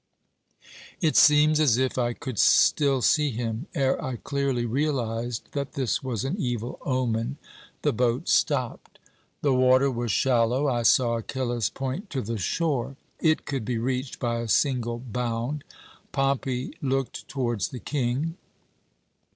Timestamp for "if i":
1.77-2.13